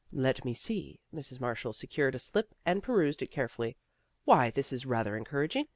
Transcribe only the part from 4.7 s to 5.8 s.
is rather encouraging.